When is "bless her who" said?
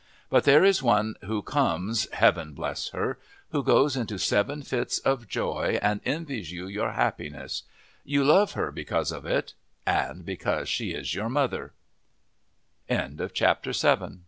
2.55-3.61